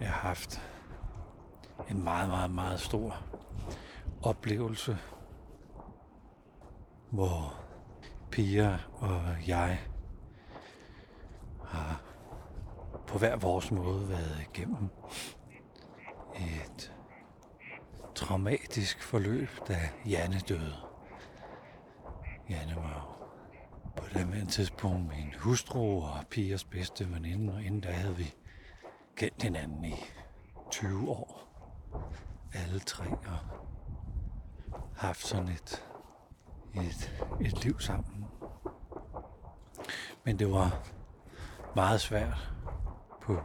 [0.00, 0.60] Jeg har haft
[1.90, 3.24] en meget, meget, meget stor
[4.22, 4.98] oplevelse,
[7.10, 7.54] hvor
[8.30, 9.80] Pia og jeg
[11.64, 12.02] har
[13.06, 14.88] på hver vores måde været igennem
[16.34, 16.92] et
[18.14, 20.76] traumatisk forløb, da Janne døde.
[22.50, 23.26] Janne var jo
[23.96, 28.34] på det tidspunkt min hustru og Pias bedste veninde, og inden da havde vi
[29.20, 29.94] kendt hinanden i
[30.70, 31.48] 20 år.
[32.52, 33.38] Alle tre og
[34.96, 35.84] haft sådan et,
[36.74, 38.24] et, et liv sammen.
[40.24, 40.86] Men det var
[41.74, 42.52] meget svært
[43.22, 43.38] på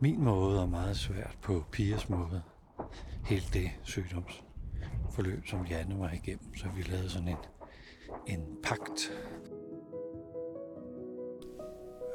[0.00, 2.42] min måde og meget svært på Pias måde.
[3.26, 6.56] Helt det sygdomsforløb, som Janne var igennem.
[6.56, 7.36] Så vi lavede sådan en,
[8.26, 9.12] en pagt.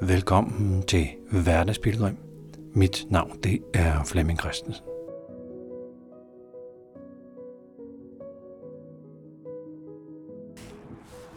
[0.00, 2.37] Velkommen til Hverdagspilgrim.
[2.78, 4.84] Mit navn det er Flemming Christensen.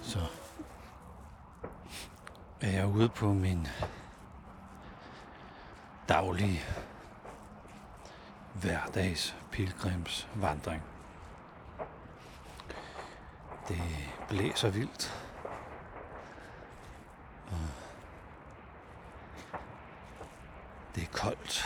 [0.01, 0.19] Så
[2.61, 3.67] er jeg ude på min
[6.09, 6.61] daglige
[8.53, 10.81] hverdags pilgrimsvandring.
[13.67, 13.81] Det
[14.29, 15.25] blæser vildt.
[17.51, 17.57] Og
[20.95, 21.65] det er koldt.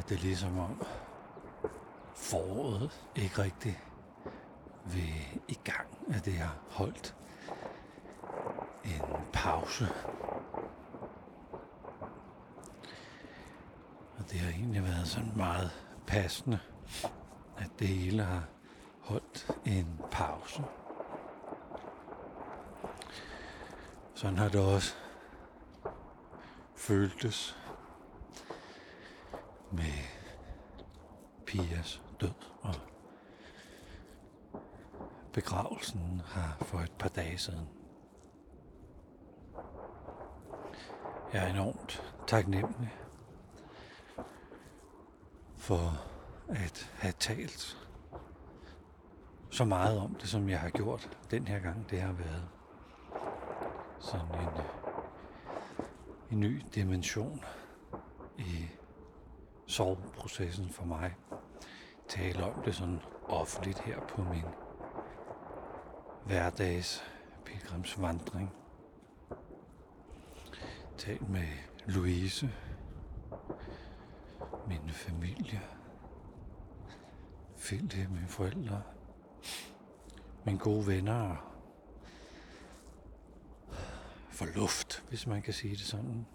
[0.00, 0.82] Og det er ligesom om
[2.14, 3.80] foråret ikke rigtig
[4.84, 7.16] vil i gang, at det har holdt
[8.84, 9.88] en pause.
[14.18, 15.70] Og det har egentlig været sådan meget
[16.06, 16.58] passende,
[17.58, 18.44] at det hele har
[19.00, 20.62] holdt en pause.
[24.14, 24.94] Sådan har det også
[26.76, 27.59] føltes
[29.70, 30.04] med
[31.46, 32.74] Pias død og
[35.32, 37.68] begravelsen her for et par dage siden.
[41.32, 42.94] Jeg er enormt taknemmelig
[45.56, 46.02] for
[46.48, 47.76] at have talt
[49.50, 51.90] så meget om det, som jeg har gjort den her gang.
[51.90, 52.48] Det har været
[54.00, 54.48] sådan en,
[56.30, 57.44] en ny dimension
[58.38, 58.66] i
[59.70, 61.14] sorgprocessen for mig.
[62.08, 64.44] Tale om det sådan offentligt her på min
[66.26, 67.04] hverdags
[67.44, 68.52] pilgrimsvandring.
[70.98, 71.48] Tal med
[71.86, 72.50] Louise,
[74.68, 75.60] min familie,
[77.58, 78.82] Philip, mine forældre,
[80.44, 81.36] mine gode venner
[84.30, 86.26] for luft, hvis man kan sige det sådan.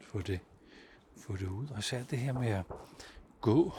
[0.00, 0.40] For det,
[1.26, 1.68] få det ud.
[1.68, 2.64] Og især det her med at
[3.40, 3.72] gå,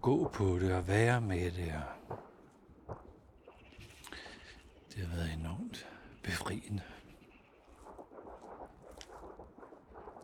[0.00, 1.74] gå på det og være med det.
[2.88, 2.96] Og
[4.94, 5.88] det har været enormt
[6.22, 6.82] befriende.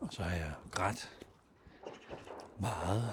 [0.00, 1.10] Og så har jeg grædt
[2.58, 3.12] meget.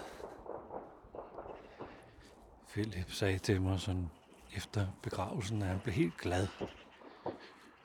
[2.68, 4.10] Philip sagde til mig sådan
[4.56, 6.48] efter begravelsen, at han blev helt glad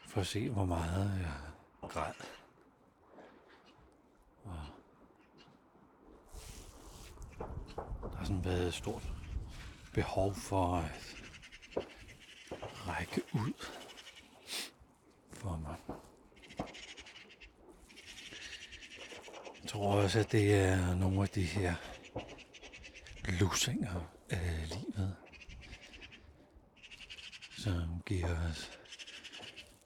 [0.06, 1.40] for at se, hvor meget jeg
[1.88, 2.12] græd.
[8.02, 9.02] Og der har sådan været et stort
[9.92, 10.90] behov for at
[12.88, 13.52] række ud
[15.32, 15.76] for mig.
[19.62, 21.74] Jeg tror også, at det er nogle af de her
[23.40, 25.16] lusinger af livet,
[27.58, 28.78] som giver os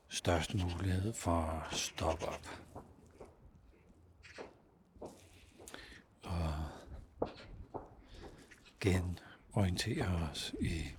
[0.08, 1.40] størst mulighed for
[1.70, 2.48] at stoppe op.
[6.22, 6.54] Og
[8.84, 10.94] genorientere os i,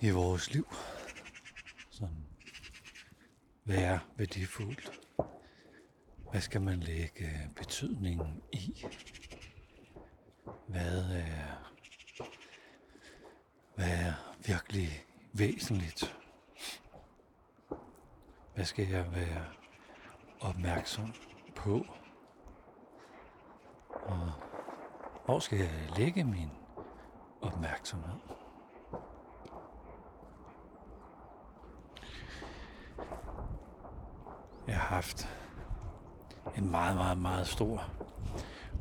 [0.00, 0.66] i vores liv.
[1.90, 2.26] Sådan,
[3.64, 5.00] hvad er værdifuldt?
[6.30, 8.84] Hvad skal man lægge betydningen i?
[10.66, 11.72] Hvad er,
[13.74, 16.16] hvad er virkelig væsentligt
[18.54, 19.44] hvad skal jeg være
[20.40, 21.14] opmærksom
[21.56, 21.86] på?
[23.88, 24.32] Og
[25.24, 26.50] hvor skal jeg lægge min
[27.42, 28.14] opmærksomhed?
[34.66, 35.28] Jeg har haft
[36.56, 37.84] en meget, meget, meget stor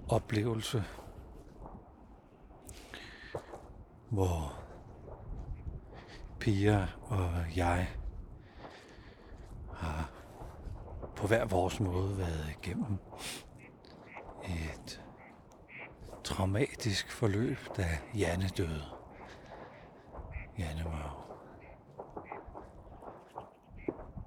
[0.10, 0.84] oplevelse,
[4.10, 4.54] hvor
[6.40, 7.90] Pia og jeg
[9.74, 10.12] har
[11.16, 12.98] på hver vores måde været igennem
[16.32, 18.84] traumatisk forløb, da Janne døde.
[20.60, 21.28] Janne var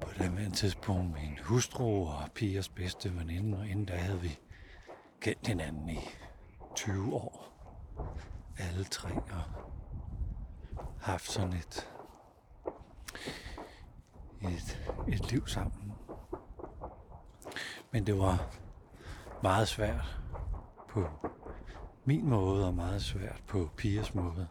[0.01, 4.39] på det tidspunkt min hustru og pigers bedste veninde, og inden da havde vi
[5.21, 5.99] kendt hinanden i
[6.77, 7.53] 20 år.
[8.59, 9.43] Alle tre og
[11.01, 11.91] haft sådan et,
[14.43, 15.93] et, et liv sammen.
[17.91, 18.51] Men det var
[19.43, 20.21] meget svært
[20.89, 21.09] på
[22.07, 24.49] min måde og meget svært på pigers måde.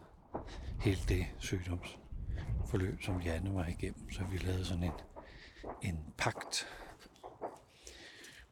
[0.80, 4.10] Hele det sygdomsforløb, som Janne var igennem.
[4.10, 4.92] Så vi lavede sådan en,
[5.82, 6.66] en pagt,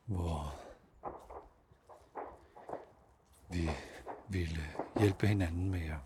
[0.05, 0.55] hvor
[3.51, 3.71] vi
[4.29, 4.63] ville
[5.01, 5.99] hjælpe hinanden med at,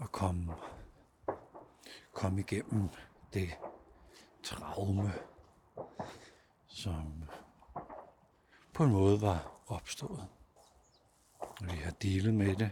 [0.00, 0.54] at komme,
[2.12, 2.88] komme igennem
[3.34, 3.48] det
[4.42, 5.12] traume,
[6.66, 7.22] som
[8.76, 10.26] på en måde var opstået.
[11.60, 12.70] Vi har delet med det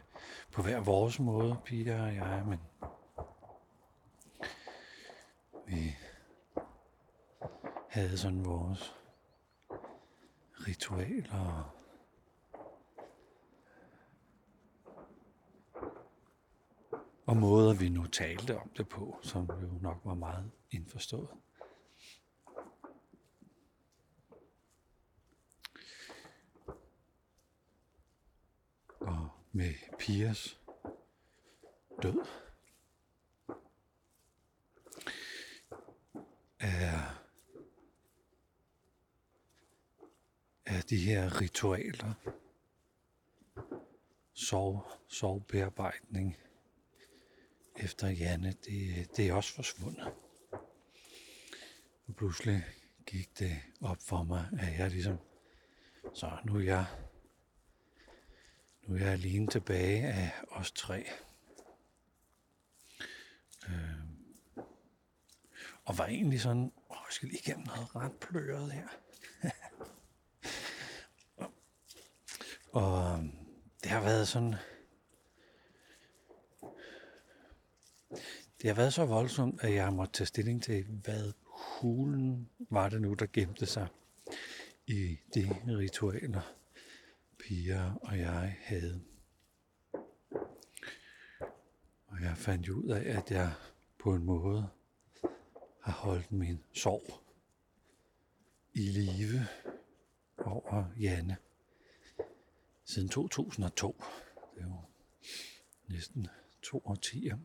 [0.53, 2.61] på hver vores måde, Peter og jeg, men
[5.67, 5.97] vi
[7.89, 8.95] havde sådan vores
[10.69, 11.75] ritualer
[17.27, 21.29] og måder, vi nu talte om det på, som jo nok var meget indforstået.
[29.05, 30.61] Og med Pias
[32.03, 32.27] død
[36.61, 37.25] er,
[40.67, 42.15] er de her ritualer,
[44.33, 46.37] sov, sovbearbejdning,
[47.77, 50.13] efter Janne, det, det er også forsvundet.
[52.07, 52.65] Og pludselig
[53.07, 55.17] gik det op for mig, at jeg ligesom,
[56.15, 57.04] så nu er jeg,
[58.87, 61.07] nu er jeg alene tilbage af os tre.
[63.69, 63.75] Øh,
[65.85, 68.89] og var egentlig sådan, åh, jeg skal lige igennem noget ret pløret her.
[72.81, 73.25] og øh,
[73.83, 74.55] det har været sådan,
[78.65, 83.01] Det har været så voldsomt, at jeg måtte tage stilling til, hvad hulen var det
[83.01, 83.89] nu, der gemte sig
[84.87, 86.55] i de ritualer,
[87.45, 89.05] piger og jeg havde.
[92.07, 93.53] Og jeg fandt ud af, at jeg
[93.99, 94.69] på en måde
[95.81, 97.23] har holdt min sorg
[98.73, 99.47] i live
[100.39, 101.37] over Janne
[102.85, 104.05] siden 2002.
[104.55, 104.81] Det er jo
[105.89, 106.29] næsten
[106.63, 107.39] to årtier.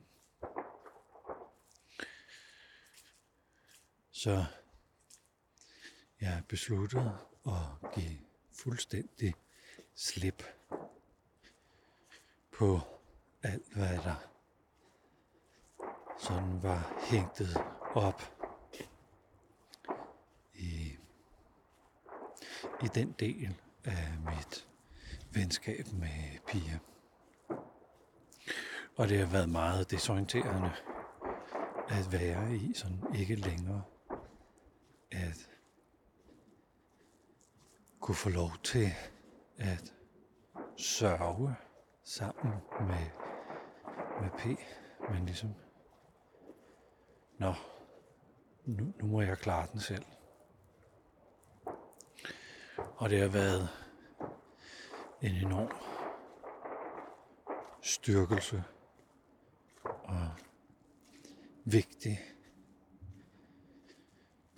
[4.12, 4.46] Så
[6.22, 8.20] jeg besluttede at give
[8.52, 9.34] fuldstændig
[10.00, 10.44] slip
[12.52, 12.80] på
[13.44, 14.16] alt, hvad der
[16.18, 17.58] sådan var hængtet
[17.96, 18.22] op
[20.54, 20.98] i,
[22.84, 23.56] i den del
[23.86, 24.68] af mit
[25.32, 26.80] venskab med Pia.
[28.96, 30.72] Og det har været meget desorienterende
[31.90, 33.84] at være i, sådan ikke længere
[35.12, 35.50] at
[38.00, 38.94] kunne få lov til
[39.60, 39.94] at
[40.78, 41.56] sørge
[42.04, 43.06] sammen med,
[44.22, 44.60] med P,
[45.12, 45.50] men ligesom,
[47.38, 47.54] nå,
[48.66, 50.06] nu, nu må jeg klare den selv.
[52.96, 53.70] Og det har været
[55.22, 55.72] en enorm
[57.82, 58.64] styrkelse
[59.84, 60.30] og
[61.66, 62.20] vigtig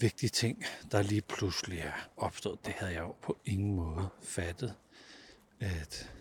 [0.02, 2.66] vigtige ting, der lige pludselig er opstået.
[2.66, 4.76] Det havde jeg jo på ingen måde fattet,
[5.62, 6.12] at,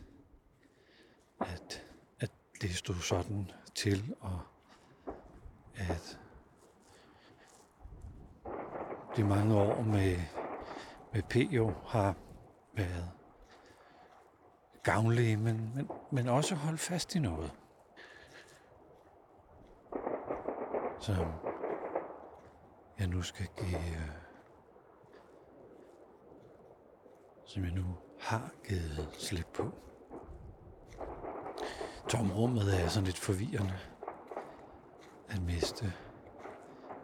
[1.40, 1.84] at,
[2.20, 2.30] at
[2.62, 4.40] det stod sådan til, og
[5.76, 6.18] at
[9.16, 10.16] de mange år med,
[11.12, 12.14] med PO har
[12.72, 13.10] været
[14.82, 17.52] gavnlige, men, men, men også holde fast i noget.
[21.00, 21.26] Så
[22.98, 24.10] jeg nu skal give, øh,
[27.44, 29.72] som jeg nu har givet slip på.
[32.08, 33.78] Tomrummet er sådan lidt forvirrende
[35.28, 35.92] at miste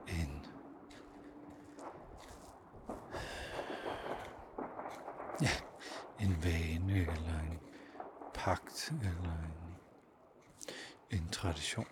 [0.08, 0.46] en
[5.42, 5.50] ja,
[6.20, 7.58] en vane eller en
[8.34, 9.76] pagt eller en,
[11.10, 11.86] en tradition.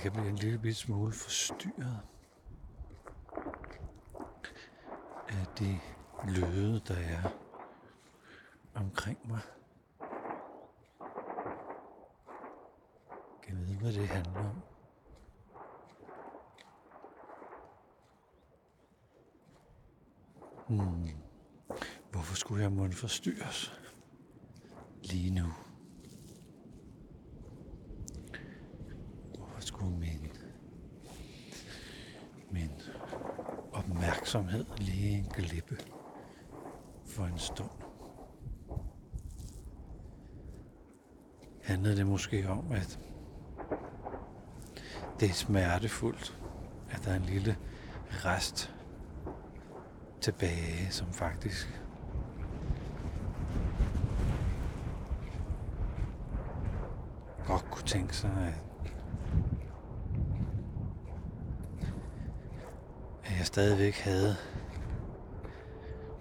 [0.00, 2.00] jeg kan blive en lille smule forstyrret
[5.28, 5.80] af de
[6.28, 7.30] lyde, der er
[8.74, 9.40] omkring mig.
[13.42, 14.62] Kan vide, hvad det handler om?
[20.68, 21.08] Hmm.
[22.10, 23.80] Hvorfor skulle jeg måtte forstyrres
[25.02, 25.52] lige nu?
[29.38, 30.30] Hvorfor skulle min,
[32.50, 32.70] min
[34.34, 35.76] opmærksomhed lige glippe
[37.06, 37.70] for en stund?
[41.62, 42.98] Handlede det måske om, at
[45.20, 46.38] det er smertefuldt,
[46.90, 47.56] at der er en lille
[48.10, 48.74] rest
[50.20, 51.82] tilbage, som faktisk
[57.46, 58.92] godt kunne tænke sig, at,
[63.24, 64.36] at jeg stadigvæk havde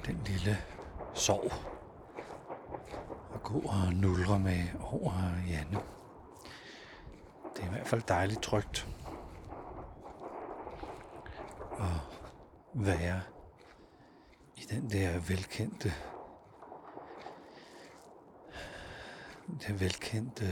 [0.05, 0.57] den lille
[1.13, 1.53] sorg
[3.36, 5.13] at gå og nulre med over
[5.48, 5.79] Janne.
[7.55, 8.88] Det er i hvert fald dejligt trygt
[11.79, 12.19] at
[12.74, 13.21] være
[14.55, 15.93] i den der velkendte
[19.67, 20.45] den velkendte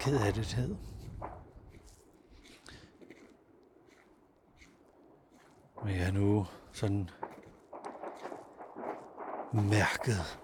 [0.00, 0.93] ked af det det hedder.
[6.14, 7.10] Jeg nu sådan
[9.52, 10.38] mærket,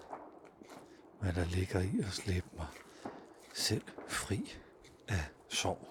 [1.19, 2.67] hvad der ligger i at slippe mig
[3.53, 4.57] selv fri
[5.07, 5.87] af sorg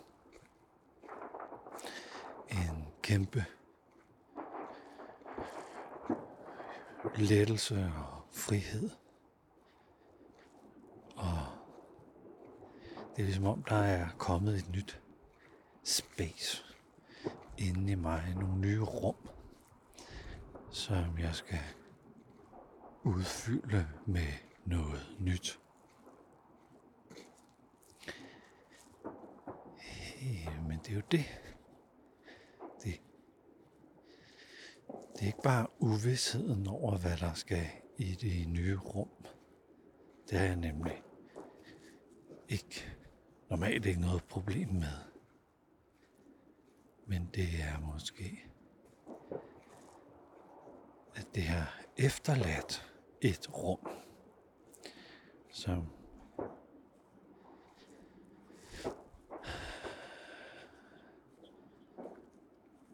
[2.50, 3.44] en kæmpe
[7.16, 8.90] lettelse og frihed.
[11.16, 11.38] Og
[13.16, 15.00] det er ligesom om, der er kommet et nyt
[15.84, 16.64] space
[17.58, 19.16] inde i mig, nogle nye rum,
[20.70, 21.60] som jeg skal
[23.04, 24.32] udfylde med
[24.64, 25.60] noget nyt.
[29.78, 31.24] Hey, men det er jo det,
[32.84, 33.00] Det
[35.12, 37.66] Det er ikke bare uvidsheden over, hvad der skal
[37.98, 39.08] i det nye rum.
[40.30, 41.02] Det har jeg nemlig
[42.48, 42.96] ikke
[43.50, 45.10] normalt ikke noget problem med.
[47.06, 48.49] Men det er måske,
[51.14, 52.86] at det har efterladt
[53.20, 53.88] et rum,
[55.50, 55.86] som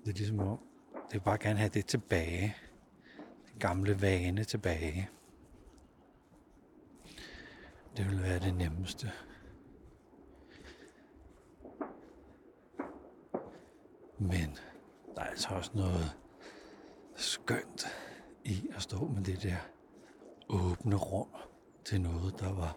[0.05, 0.59] det er ligesom om,
[0.93, 2.57] det vil bare gerne have det tilbage.
[3.53, 5.11] Den gamle vane tilbage.
[7.97, 9.13] Det vil være det nemmeste.
[14.19, 14.59] Men
[15.15, 16.17] der er altså også noget
[17.17, 17.87] skønt
[18.47, 19.57] i at stå med det der
[20.49, 21.29] åbne rum
[21.85, 22.77] til noget, der var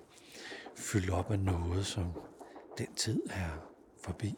[0.76, 2.14] fyldt op af noget, som
[2.78, 3.70] den tid er
[4.04, 4.36] forbi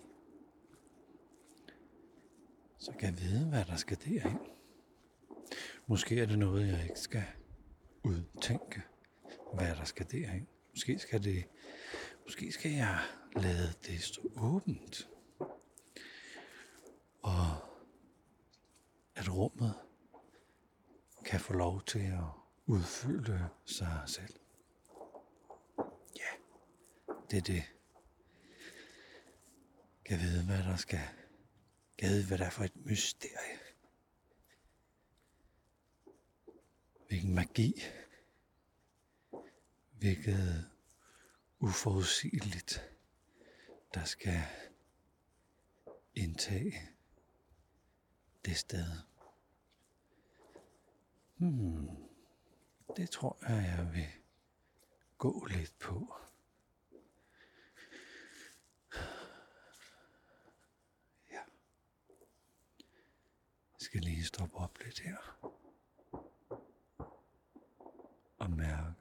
[2.81, 4.39] så kan jeg vide, hvad der skal derind.
[5.88, 7.25] Måske er det noget, jeg ikke skal
[8.03, 8.81] udtænke,
[9.53, 10.47] hvad der skal derind.
[10.71, 11.43] Måske skal det,
[12.23, 13.00] måske skal jeg
[13.35, 15.07] lade det stå åbent.
[17.21, 17.47] Og
[19.15, 19.73] at rummet
[21.25, 22.24] kan få lov til at
[22.66, 24.40] udfylde sig selv.
[26.16, 26.32] Ja,
[27.32, 27.63] det er det.
[30.06, 31.00] Kan vide, hvad der skal
[32.01, 33.60] Gad, hvad der er for et mysterie.
[37.08, 37.82] Hvilken magi.
[39.92, 40.70] Hvilket
[41.60, 42.92] uforudsigeligt,
[43.94, 44.42] der skal
[46.16, 46.90] indtage
[48.46, 49.11] det sted.
[51.41, 51.89] Hmm,
[52.98, 54.07] det tror jeg, jeg vil
[55.17, 56.13] gå lidt på.
[61.31, 61.41] Ja.
[63.71, 65.17] Jeg skal lige stoppe op lidt her.
[68.39, 68.95] Og mærke.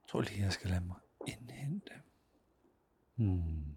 [0.00, 2.02] Jeg tror lige, jeg skal lade mig indhente.
[3.14, 3.76] Hmm.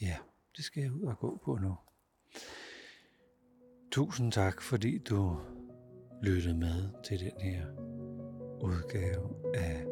[0.00, 0.18] Ja,
[0.58, 1.74] det skal jeg ud og gå på nu.
[3.92, 5.40] Tusind tak, fordi du
[6.22, 7.66] lyttede med til den her
[8.62, 9.84] udgave af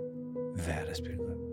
[0.55, 1.46] Hverdagsbilleder.